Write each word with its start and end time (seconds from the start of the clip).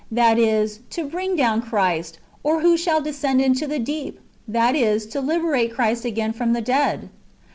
that 0.09 0.39
is, 0.39 0.79
to 0.89 1.03
bring 1.07 1.35
down 1.35 1.61
Christ; 1.61 2.17
or 2.41 2.61
who 2.61 2.75
shall 2.75 3.01
descend 3.01 3.39
into 3.39 3.67
the 3.67 3.77
deep? 3.77 4.19
that 4.47 4.75
is, 4.75 5.05
to 5.05 5.21
liberate 5.21 5.75
Christ 5.75 6.05
again 6.05 6.33
from 6.33 6.53
the 6.53 6.59
dead." 6.61 7.09